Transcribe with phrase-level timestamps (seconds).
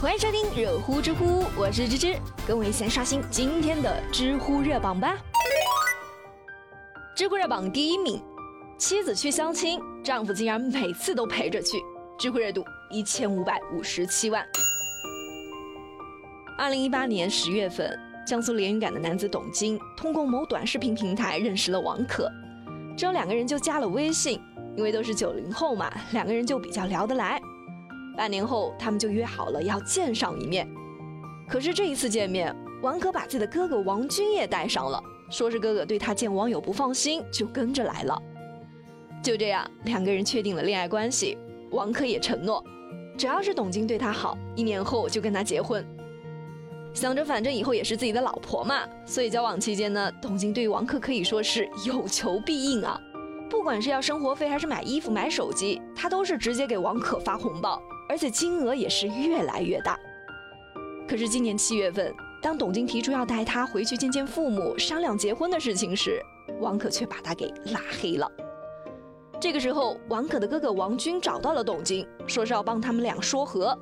[0.00, 2.16] 欢迎收听热乎知乎，我是芝芝，
[2.46, 5.18] 跟我一起来刷新今天的知乎热榜吧。
[7.16, 8.22] 知乎热榜第一名，
[8.78, 11.82] 妻子去相亲，丈夫竟然每次都陪着去，
[12.16, 14.46] 知乎热度一千五百五十七万。
[16.56, 22.30] 二零一八年十月份，江苏连云港的男子董金通过某短视频平台认识了王可，
[22.96, 24.40] 之后两个人就加了微信，
[24.76, 27.42] 因为都是九零后嘛，两个人就比较聊得来。
[28.18, 30.68] 半年后，他们就约好了要见上一面。
[31.48, 32.52] 可是这一次见面，
[32.82, 38.20] 王可把自己的哥哥王军也带上了，说是哥哥对他见网友不放心，就跟着来了。
[39.22, 41.38] 就这样，两个人确定了恋爱关系。
[41.70, 42.62] 王可也承诺，
[43.16, 45.86] 只要是董金对他好，一年后就跟他结婚。
[46.92, 53.00] 想着反正以后也是自己的老婆嘛，所以交往期间呢，董金对王可可以说是有求必应啊。
[53.48, 57.80] 不管是要生活费还是买衣服、买手机，他都是直接给王可发红包。
[58.08, 59.98] 而且金额也是越来越大。
[61.06, 66.22] 可是今年七月份，当董晶提出要带他回去见见父母，商量结婚的事情时，
[66.60, 68.30] 王可却把他给拉黑了。
[69.40, 73.78] 这个时候，王可的哥哥王军找到了董晶，说是要帮他们俩说和。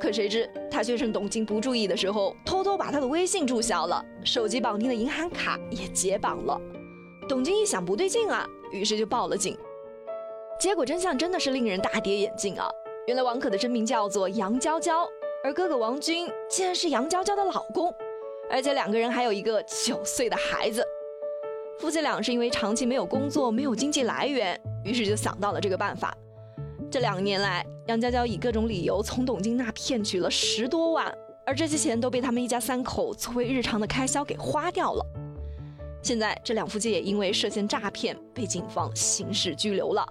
[0.00, 6.60] 可谁知他却趁董晶不注意的时候，偷偷把他的微信注销了，手机绑定的银行卡也解绑了。
[7.28, 9.56] 董晶一想不对劲啊，于是就报了警。
[10.58, 12.68] 结果真相真的是令人大跌眼镜啊！
[13.08, 15.08] 原来王可的真名叫做杨娇娇，
[15.42, 17.90] 而哥哥王军竟然是杨娇娇的老公，
[18.50, 20.84] 而且两个人还有一个九岁的孩子。
[21.78, 26.14] 夫妻俩是因为长期没有工作，没有经济来源，于是就想到了这个办法。
[26.90, 31.10] 这两年来，杨娇娇以各种理由从董金那骗取了十多万，
[31.46, 35.06] 而这些钱都被他们一家三口作为日常的开销给花掉了。
[36.02, 40.06] 现在这两夫妻也因为涉嫌诈骗被警方刑事拘留了。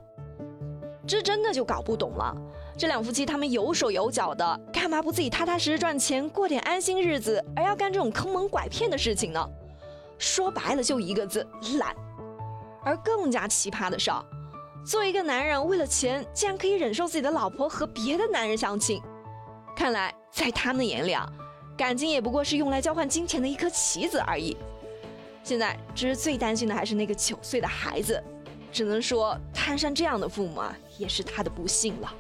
[1.06, 2.36] 这真的就搞不懂了。
[2.78, 9.50] 这两夫妻他们有手有脚的，干嘛不自己踏踏实实赚钱，过点安心日子，而要干这种坑蒙拐骗的事情呢？
[10.20, 11.46] 说白了就一个字
[11.80, 11.96] 懒。
[12.86, 14.12] 而更加奇葩的是，
[14.86, 19.02] 作为一个男人，为了钱竟然可以忍受自己的老婆和别的男人相亲。
[19.76, 21.28] 看来在他们眼里啊，
[21.76, 24.56] 感情也不过是用来交换金钱的一颗棋子而已。
[25.44, 28.24] 现在，其实最担心的还是那个九岁的孩子。
[28.72, 32.14] 只能说，摊上这样的父母啊，也是他的不幸了。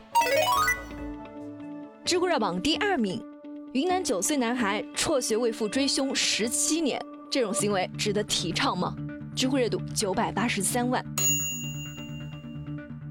[2.03, 3.21] 知乎热榜第二名，
[3.73, 6.99] 云南九岁男孩辍学为父追凶十七年，
[7.29, 8.95] 这种行为值得提倡吗？
[9.35, 11.03] 知乎热度九百八十三万。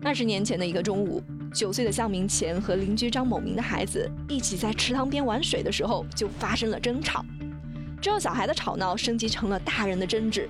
[0.03, 1.22] 二十年前的一个中午，
[1.53, 7.25] 九岁的向明前和邻居张某明的孩子一起在池塘边玩水的时候，就发生了争吵。
[8.00, 10.48] 之后，小孩的吵闹升级成了大人的争执。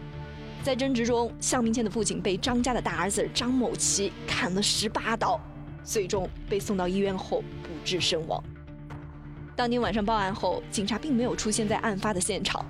[0.62, 5.40] 在争执中，向明谦的父亲被张家的大儿子张某奇砍了十八刀。
[5.86, 8.42] 最终被送到医院后不治身亡。
[9.54, 12.62] 当天晚上报案后，警察并没有出现在案发的现场。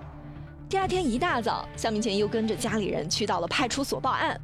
[0.69, 4.41] 第二天一大早，向明前又跟着家里人去到了派出所报案。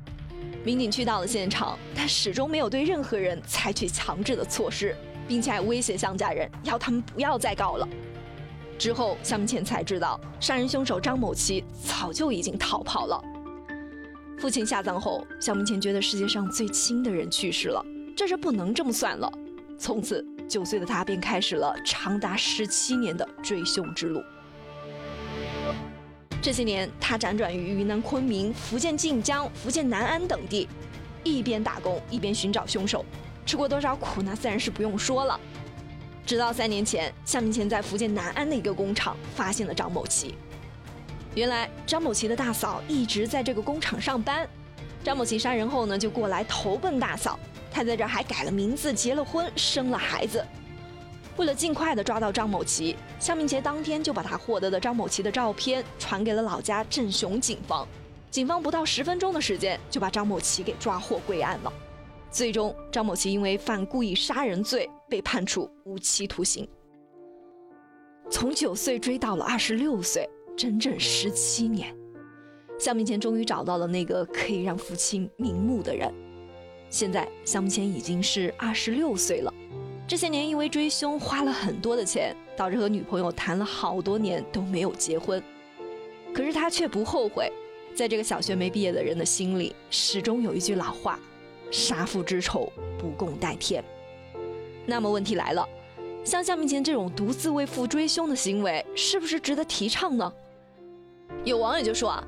[0.65, 4.97] 民警去到了现场，但始终没有对任何人采取强制的措施，
[5.29, 7.89] 并且还威胁向家人要他们不要再告了。
[8.79, 13.23] 之后，向明前才知道，杀人凶手张某奇早就已经逃跑了。
[14.39, 17.85] 父亲下葬后，向明前觉得世界上最亲的人去世了。
[18.17, 19.31] 这是不能这么算了。
[19.79, 24.23] 从此，九岁的他便开始了长达十七年的追凶之路。
[26.41, 30.69] 这些年，他辗转于云南昆明、福建晋江、福建南安等地，
[31.23, 33.05] 一边打工一边寻找凶手，
[33.47, 35.39] 吃过多少苦那自然是不用说了。
[36.27, 40.35] 直到三年前，向明前在福建南安的一个工厂发现了张某奇。
[41.35, 44.49] 原来，张某奇的大嫂一直在这个工厂上班。
[45.03, 47.39] 张某奇杀人后呢，就过来投奔大嫂。
[47.73, 50.45] 他在这还改了名字，结了婚，生了孩子。
[51.39, 57.89] 为了尽快的抓到张某奇，向明杰当天就把他获得的张某奇的照片传给了老家镇雄警方。
[58.31, 61.73] 警方不到十分钟的时间就把张某奇给抓获归案了。
[62.31, 66.69] 最终，张某奇因为犯故意杀人罪被判处无期徒刑。
[68.31, 71.95] 从九岁追到了二十六岁，整整十七年，
[72.79, 76.13] 向明前终于找到了那个可以让父亲瞑目的人。
[76.93, 79.53] 现在向明谦已经是二十六岁了，
[80.07, 85.43] 这些年因为追凶花了很多的钱，导致和女朋友谈了好多年都没有结婚。
[86.35, 87.51] 可是他却不后悔，
[87.95, 91.19] 在这个小学没毕业的人的心里，始终有一句老话：
[91.71, 93.83] 杀父之仇，不共戴天。
[94.85, 95.67] 那么问题来了，
[96.23, 100.31] 像向明谦这种独自为父追凶的行为，是不是值得提倡呢？
[101.43, 102.23] 有网友就说啊，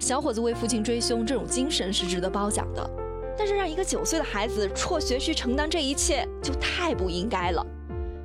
[0.00, 2.90] 小伙子为父亲追凶这种精神是值得褒奖的。
[3.38, 7.64] 但是让一个九岁的孩子辍学去承担这一切，就太不应该了。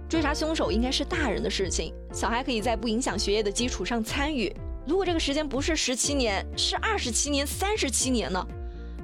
[0.09, 4.51] 追查凶手应该是大人的事情，小孩可以在不影响学业的基础上参与。
[4.87, 8.43] 如果这个时间不是十七年，是二十七年、三十七年呢？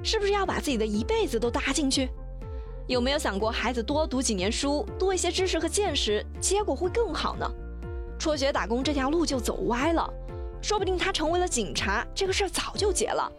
[0.02, 2.08] 是不是要把自己的一辈子都搭进去？
[2.88, 7.48] 有没有想过，孩子多读几年书，多一些知识和见识，结果会更好呢？
[8.18, 10.12] 辍学打工这条路就走歪了，
[10.60, 13.30] 说不定他成为了警察，这个事儿早就结了。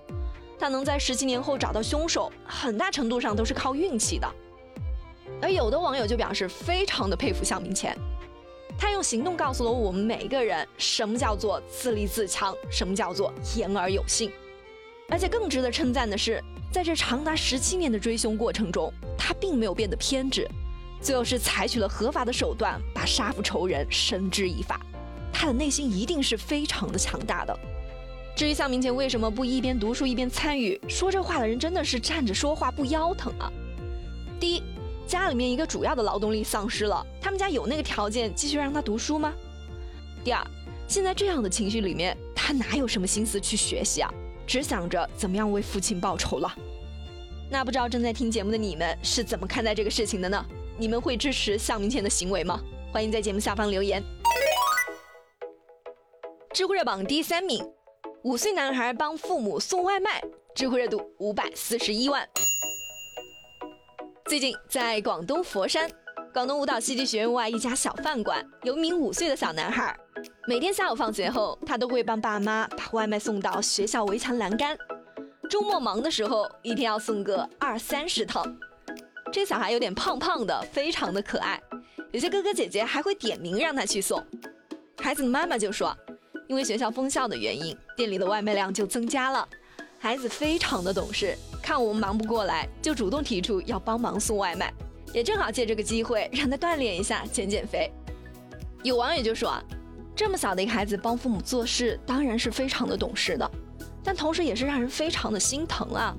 [0.62, 4.32] 他能在十七年后找到凶手，很大程度上都是靠运气的。
[5.42, 7.98] 而有的网友就表示非常的佩服向明谦，
[8.78, 14.32] 他用行动告诉了我们每一个人，什么叫做自立自强，什么叫做言而有信。
[15.10, 16.40] 而且更值得称赞的是，
[16.72, 20.48] 在这长达十七年的追凶过程中，他并没有变得偏执，
[21.02, 24.80] 最后是采取了合法的手段，把杀父仇人绳之以法。
[25.34, 27.60] 他的内心一定是非常的强大的。
[28.42, 33.54] 至于向明前为什么不一边读书一边参与，说这话的人真的是站着说话不腰疼啊。
[34.40, 34.64] 第一，
[35.06, 39.32] 家里面一个主要的劳动力丧失了，他们家有那个条件继续让他读书吗？
[40.24, 40.44] 第二，
[40.88, 44.12] 现在这样的情绪里面，他哪有什么心思去学习啊？
[44.48, 46.52] 只想着怎么样为父亲报仇了。
[47.48, 50.44] 那不知道正在听节目的你们是怎么看待这个事情的呢？
[50.80, 52.60] 你们会支持向明前的行为吗？
[52.92, 54.04] 欢迎在节目下方留言。
[56.52, 57.64] 知乎热榜第三名，
[58.24, 60.22] 五岁男孩帮父母送外卖，
[60.54, 62.24] 知乎热度五百四十一万。
[64.26, 65.90] 最近在广东佛山，
[66.32, 69.98] 广东舞蹈戏剧学院外一家小饭馆，有一名五岁的小男孩。
[70.48, 74.78] 每天下午放学后，他都会帮爸妈把外卖送到学校围墙栏杆。
[75.50, 78.46] 周末忙的时候，一天要送个二三十趟。
[79.34, 81.60] 这小孩有点胖胖的，非常的可爱。
[82.12, 84.24] 有些哥哥姐姐还会点名让他去送。
[85.00, 85.98] 孩子的妈妈就说，
[86.52, 89.48] 因为学校封校的原因，店里的外卖量就增加了。
[89.98, 91.34] 孩子非常的懂事，
[91.64, 94.74] 看我们忙不过来，就主动提出要帮忙送外卖，
[95.14, 97.90] 也正好借这个机会让他锻炼一下，减减肥。
[98.84, 99.64] 有网友就说啊。
[100.14, 103.50] 这么小的一个孩子帮父母做事，当然是非常的懂事的，
[104.04, 106.14] 但同时也是让人非常的心疼啊！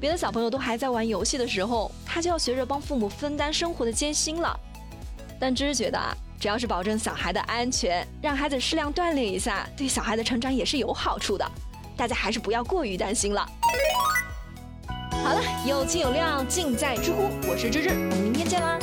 [0.00, 4.56] 别的小朋友都还在玩游戏的时候，他就要学着帮父母分担生活的艰辛了。
[5.40, 11.48] 但芝芝觉得啊，只要是保证小孩的安全，让孩子适量锻炼一下，对小孩的成长也是有好处的。
[11.96, 13.48] 大家还是不要过于担心了。
[15.22, 18.76] 好了，有情有量尽在知乎，我是芝芝，我们明天见啦！